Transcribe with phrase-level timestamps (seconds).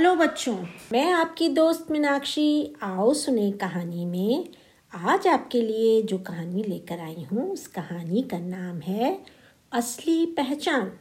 [0.00, 0.56] Hello बच्चों,
[0.92, 4.48] मैं आपकी दोस्त मीनाक्षी, आओ सुने कहानी में।
[4.94, 9.24] आज आपके लिए जो कहानी लेकर आई हूँ, उस कहानी का नाम है
[9.72, 10.92] असली पहचान।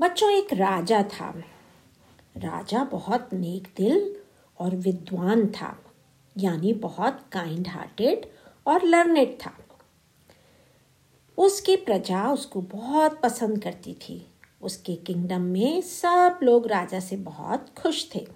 [0.00, 1.42] बच्चों, एक राजा था।
[2.36, 4.16] राजा बहुत नेक दिल
[4.60, 5.84] और विद्वान था,
[6.38, 8.26] यानी बहुत काइंड हार्टेड
[8.66, 9.52] और लर्नेड था।
[11.38, 14.27] उसकी प्रजा उसको बहुत पसंद करती थी।
[14.62, 18.26] उसके किंगडम में सब लोग राजा से बहुत खुश थे।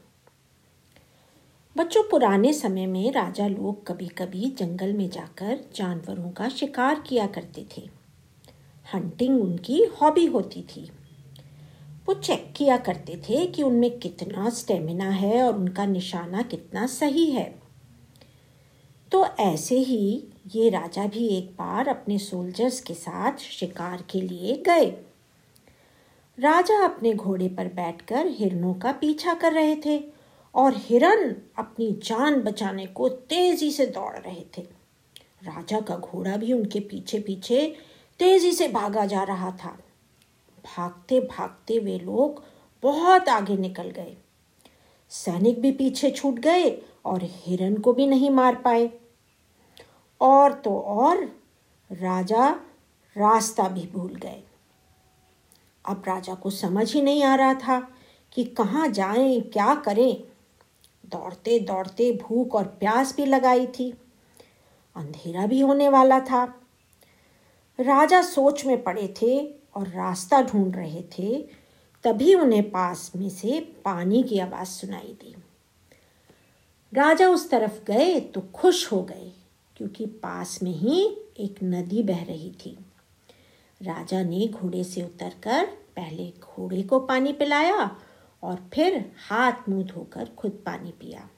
[1.77, 7.27] बच्चों, पुराने समय में राजा लोग कभी कभी जंगल में जाकर जानवरों का शिकार किया
[7.27, 7.91] करते थे।
[8.95, 10.93] हंटिंग उनकी हॉबी होती थी।
[12.07, 17.31] वो चेक किया करते थे कि उनमें कितना स्टेमिना है और उनका निशाना कितना सही
[17.31, 17.63] है।
[19.13, 24.57] तो ऐसे ही ये राजा भी एक बार अपने सोल्जर्स के साथ शिकार के लिए
[24.57, 25.12] गए।
[26.39, 30.05] राजा अपने घोड़े पर बैठकर हिरणों का पीछा कर रहे थे
[30.55, 34.63] और हिरन अपनी जान बचाने को तेज़ी से दौड़ रहे थे।
[35.45, 37.77] राजा का घोड़ा भी उनके पीछे पीछे
[38.19, 39.79] तेज़ी से भागा जा रहा था।
[40.65, 42.45] भागते भागते वे लोग
[42.83, 44.17] बहुत आगे निकल गए।
[45.09, 48.91] सैनिक भी पीछे छूट गए और हिरन को भी नहीं मार पाए।
[50.21, 51.25] और तो और
[51.93, 52.49] राजा
[53.17, 54.43] रास्ता भी भूल गए।
[55.85, 57.81] अब राजा को समझ ही नहीं आ रहा था
[58.33, 60.23] कि कहाँ जाएँ, क्या करें।
[61.05, 63.91] दौड़ते दौड़ते भूख और प्यास भी लगाई थी।
[64.97, 66.45] अंधेरा भी होने वाला था।
[67.79, 69.39] राजा सोच में पड़े थे
[69.75, 71.39] और रास्ता ढूंढ रहे थे,
[72.05, 75.35] तभी उन्हें पास में से पानी की आवाज़ सुनाई दी।
[76.93, 79.33] राजा उस तरफ़ गए तो खुश हो गए,
[79.77, 81.05] क्योंकि पास में ही
[81.39, 82.77] एक नदी बह रही थी।
[83.83, 85.67] राजा ने घोड़े से उतरकर
[85.97, 87.97] पहले घोड़े को पानी पिलाया
[88.43, 91.29] और फिर हाथ मुँह धोकर खुद पानी पिया।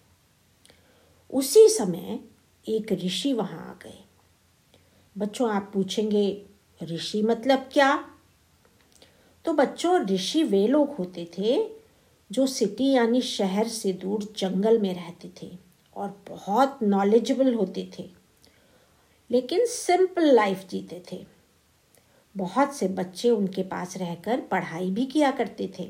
[1.30, 2.18] उसी समय
[2.66, 3.98] एक ऋषि वहाँ आ गए।
[5.16, 6.46] बच्चों, आप पूछेंगे,
[6.80, 8.08] ऋषि मतलब क्या?
[9.44, 11.58] तो बच्चों, ऋषि वे लोग होते थे
[12.30, 15.50] जो सिटी यानी शहर से दूर जंगल में रहते थे
[15.96, 18.08] और बहुत नॉलेजेबल होते थे,
[19.30, 21.33] लेकिन सिंपल लाइफ जीते थे।
[22.34, 25.84] बहुत से बच्चे उनके पास रहकर पढ़ाई भी किया करते थे।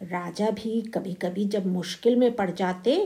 [0.00, 2.96] राजा भी कभी कभी जब मुश्किल में पड़ जाते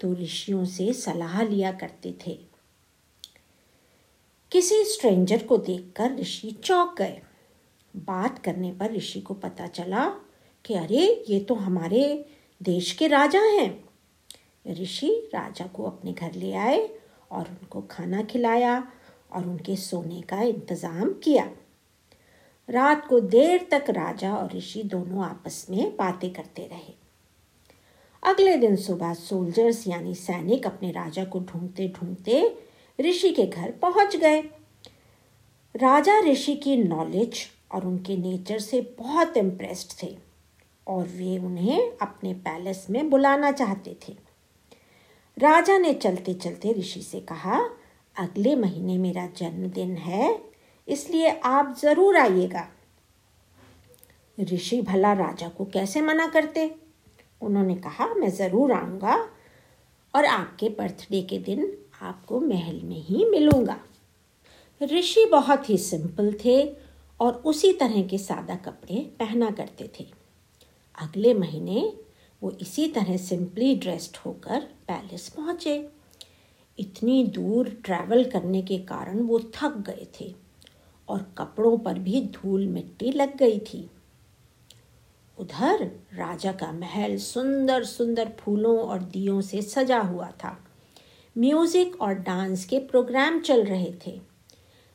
[0.00, 2.38] तो ऋषियों से सलाह लिया करते थे।
[4.52, 7.20] किसी स्ट्रेंजर को देखकर ऋषि चौंक गए।
[7.94, 10.06] बात करने पर ऋषि को पता चला
[10.64, 12.02] कि अरे, ये तो हमारे
[12.60, 13.84] देश के राजा हैं।
[14.66, 16.88] ऋषि राजा को अपने घर ले आए
[17.30, 18.76] और उनको खाना खिलाया
[19.32, 21.48] और उनके सोने का इंतज़ाम किया।
[22.70, 26.94] रात को देर तक राजा और ऋषि दोनों आपस में बातें करते रहे।
[28.22, 32.56] अगले दिन सुबह सोल्जर्स यानी सैनिक अपने राजा को ढूंढते ढूंढते
[33.00, 34.40] ऋषि के घर पहुँच गए।
[35.76, 40.16] राजा ऋषि की नॉलेज और उनके नेचर से बहुत इम्प्रेस्ड थे
[40.86, 44.16] और वे उन्हें अपने पैलेस में बुलाना चाहते थे।
[45.38, 47.70] राजा ने चलते चलते ऋषि से कहा,
[48.18, 50.49] अगले महीने मेरा जन्मदिन है
[50.88, 52.66] इसलिए आप ज़रूर आइएगा।
[54.38, 56.70] ऋषि भला राजा को कैसे मना करते?
[57.40, 59.16] उन्होंने कहा, मैं ज़रूर आऊँगा
[60.14, 63.78] और आपके बर्थडे के दिन आपको महल में ही मिलूँगा।
[64.80, 66.62] ऋषि बहुत ही सिंपल थे
[67.20, 70.06] और उसी तरह के सादा कपड़े पहना करते थे।
[70.94, 71.92] अगले महीने
[72.42, 75.76] वो इसी तरह सिंपली ड्रेस्ड होकर पैलेस पहुँचे।
[76.78, 80.34] इतनी दूर ट्रैवल करने के कारण वो थक गए थे।
[81.10, 83.88] और कपड़ों पर भी धूल मिट्टी लग गई थी।
[85.38, 85.84] उधर
[86.14, 90.56] राजा का महल सुंदर सुंदर फूलों और दियों से सजा हुआ था।
[91.36, 94.20] म्यूज़िक और डांस के प्रोग्राम चल रहे थे।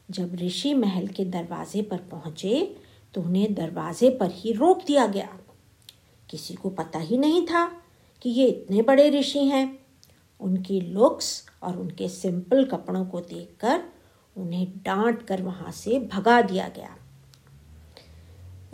[0.10, 2.76] जब ऋषि महल के दरवाजे पर पहुँचे
[3.14, 5.38] तो उन्हें दरवाजे पर ही रोक दिया गया।
[6.30, 7.66] किसी को पता ही नहीं था
[8.22, 9.80] कि ये इतने बड़े ऋषि हैं।
[10.42, 13.84] उनकी लुक्स और उनके सिंपल कपड़ों को देखकर
[14.38, 16.96] उन्हें डांट कर वहाँ से भगा दिया गया।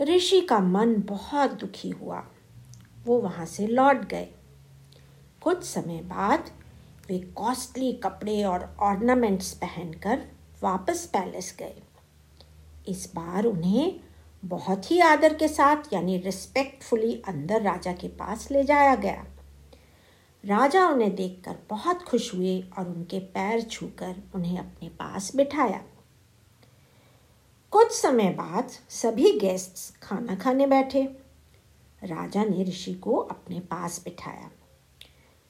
[0.04, 2.26] ऋषि का मन बहुत दुखी हुआ।
[3.04, 4.28] वो वहाँ से लौट गए।
[5.40, 6.50] कुछ समय बाद
[7.08, 10.28] वे कॉस्टली कपड़े और ऑर्नामेंट्स पहनकर
[10.62, 11.82] वापस पैलेस गए।
[12.88, 14.00] इस बार उन्हें
[14.44, 19.26] बहुत ही आदर के साथ, यानी रिस्पेक्टफुली अंदर राजा के पास ले जाया गया।
[20.44, 25.82] राजा उन्हें देखकर बहुत खुश हुए और उनके पैर छूकर उन्हें अपने पास बिठाया।
[27.70, 31.02] कुछ समय बाद सभी गेस्ट्स खाना खाने बैठे।
[32.04, 34.50] राजा ने ऋषि को अपने पास बिठाया।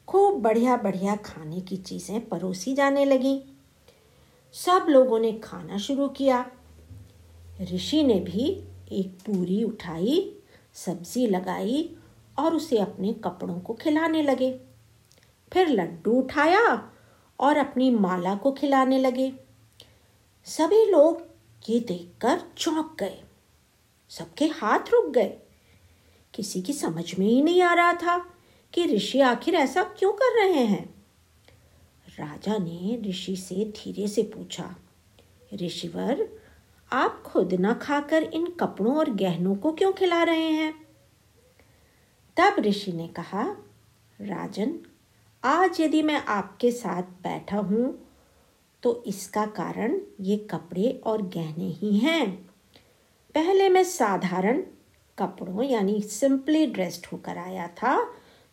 [0.09, 3.45] खूब बढ़िया बढ़िया खाने की चीज़ें परोसी जाने लगी।
[4.53, 6.47] सब लोगों ने खाना शुरू किया।
[7.63, 10.37] ऋषि ने भी एक पूरी उठाई,
[10.75, 11.97] सब्ज़ी लगाई
[12.39, 14.72] और उसे अपने कपड़ों को खिलाने लगे।
[15.53, 16.93] फिर लड्डू उठाया
[17.41, 19.33] और अपनी माला को खिलाने लगे।
[20.45, 21.23] सभी लोग
[21.69, 23.23] ये देखकर चौंक गए।
[24.09, 25.39] सबके हाथ रुक गए।
[26.35, 28.19] किसी की समझ में ही नहीं आ रहा था
[28.73, 30.95] कि ऋषि आखिर ऐसा क्यों कर रहे हैं।
[32.19, 34.77] राजा ने ऋषि से धीरे से पूछा,
[35.55, 36.29] ऋषिवर,
[36.93, 40.87] आप खुद न खाकर इन कपड़ों और गहनों को क्यों खिला रहे हैं?
[42.37, 43.57] तब ऋषि ने कहा,
[44.21, 44.79] राजन
[45.45, 47.87] आज यदि मैं आपके साथ बैठा हूँ
[48.83, 52.27] तो इसका कारण ये कपड़े और गहने ही हैं।
[53.35, 54.63] पहले मैं साधारण
[55.19, 57.97] कपड़ों, यानी सिंपली ड्रेस्ड होकर आया था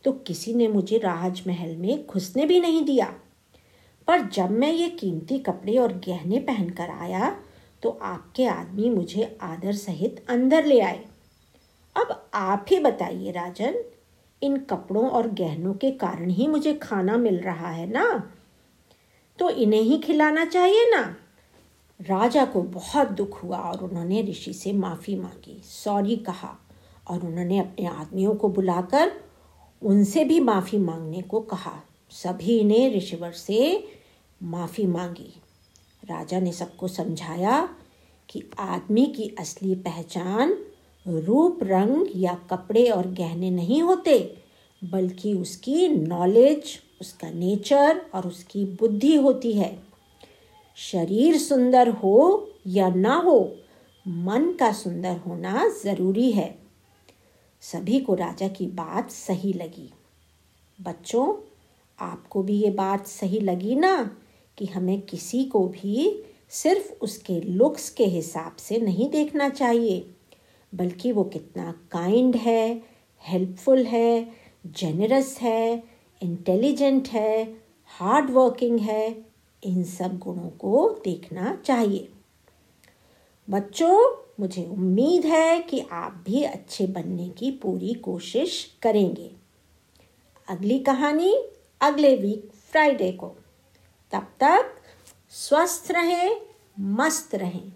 [0.05, 3.05] तो किसी ने मुझे राजमहल में घुसने भी नहीं दिया।
[4.07, 7.29] पर जब मैं ये कीमती कपड़े और गहने पहनकर आया
[7.83, 11.05] तो आपके आदमी मुझे आदर सहित अंदर ले आए।
[11.95, 13.83] अब आप ही बताइए राजन
[14.43, 18.33] इन कपड़ों और गहनों के कारण ही मुझे खाना मिल रहा है ना?
[19.39, 21.15] तो इन्हें ही खिलाना चाहिए ना?
[22.01, 26.57] राजा को बहुत दुख हुआ और उन्होंने ऋषि से माफ़ी मांगी, सॉरी कहा
[27.07, 29.11] और उन्होंने अपने आदमियों को बुलाकर
[29.81, 33.87] उनसे भी माफ़ी मांगने को कहा। सभी ने ऋषिवर से
[34.43, 35.41] माफ़ी मांगी।
[36.05, 37.69] राजा ने सबको समझाया
[38.29, 40.65] कि आदमी की असली पहचान
[41.07, 44.37] रूप, रंग या कपड़े और गहने नहीं होते,
[44.83, 49.79] बल्कि उसकी नॉलेज उसका नेचर और उसकी बुद्धि होती है।
[50.75, 53.55] शरीर सुंदर हो या ना हो,
[54.07, 56.59] मन का सुंदर होना ज़रूरी है।
[57.61, 59.93] सभी को राजा की बात सही लगी।
[60.81, 61.35] बच्चों,
[61.99, 64.17] आपको भी ये बात सही लगी ना
[64.57, 70.15] कि हमें किसी को भी सिर्फ़ उसके लुक्स के हिसाब से नहीं देखना चाहिए।
[70.75, 72.83] बल्कि वो कितना काइंड है
[73.21, 74.31] हेल्पफुल है
[74.67, 75.83] जेनरस है
[76.23, 77.43] इंटेलिजेंट है
[77.85, 79.25] हार्ड वर्किंग है,
[79.63, 82.09] इन सब गुणों को देखना चाहिए।
[83.49, 89.31] बच्चों, मुझे उम्मीद है कि आप भी अच्छे बनने की पूरी कोशिश करेंगे।
[90.47, 91.45] अगली कहानी
[91.81, 93.27] अगले वीक फ्राइडे को।
[94.11, 94.65] तब तक
[95.29, 96.41] स्वस्थ रहें,
[96.79, 97.71] मस्त रहें।